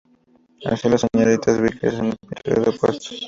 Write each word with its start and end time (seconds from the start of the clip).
Así, 0.65 0.89
"Las 0.89 1.01
señoritas 1.05 1.61
Vickers" 1.61 1.93
es 1.93 1.99
una 1.99 2.15
pintura 2.15 2.61
de 2.63 2.69
opuestos. 2.71 3.19